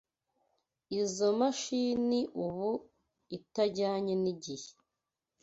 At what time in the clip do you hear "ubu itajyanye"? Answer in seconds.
2.45-4.13